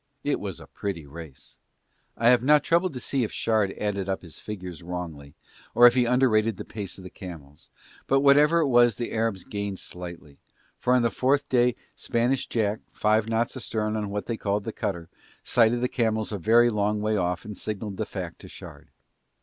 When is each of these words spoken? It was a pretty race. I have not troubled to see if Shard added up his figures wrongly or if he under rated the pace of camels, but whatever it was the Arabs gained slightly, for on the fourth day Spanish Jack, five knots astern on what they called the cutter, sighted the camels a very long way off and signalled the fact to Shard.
It 0.23 0.39
was 0.39 0.59
a 0.59 0.65
pretty 0.65 1.05
race. 1.05 1.59
I 2.17 2.29
have 2.29 2.41
not 2.41 2.63
troubled 2.63 2.93
to 2.93 2.99
see 2.99 3.23
if 3.23 3.31
Shard 3.31 3.71
added 3.73 4.09
up 4.09 4.23
his 4.23 4.39
figures 4.39 4.81
wrongly 4.81 5.35
or 5.75 5.85
if 5.85 5.93
he 5.93 6.07
under 6.07 6.27
rated 6.27 6.57
the 6.57 6.65
pace 6.65 6.97
of 6.97 7.13
camels, 7.13 7.69
but 8.07 8.21
whatever 8.21 8.61
it 8.61 8.67
was 8.67 8.95
the 8.95 9.11
Arabs 9.11 9.43
gained 9.43 9.77
slightly, 9.77 10.39
for 10.79 10.95
on 10.95 11.03
the 11.03 11.11
fourth 11.11 11.47
day 11.49 11.75
Spanish 11.95 12.47
Jack, 12.47 12.79
five 12.91 13.29
knots 13.29 13.55
astern 13.55 13.95
on 13.95 14.09
what 14.09 14.25
they 14.25 14.37
called 14.37 14.63
the 14.63 14.73
cutter, 14.73 15.07
sighted 15.43 15.81
the 15.81 15.87
camels 15.87 16.31
a 16.31 16.39
very 16.39 16.71
long 16.71 16.99
way 17.01 17.15
off 17.15 17.45
and 17.45 17.55
signalled 17.55 17.97
the 17.97 18.05
fact 18.07 18.39
to 18.39 18.47
Shard. 18.47 18.89